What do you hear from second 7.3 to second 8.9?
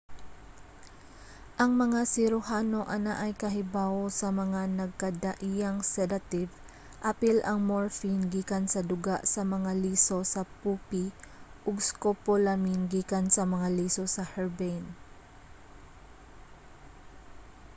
ang morphine gikan sa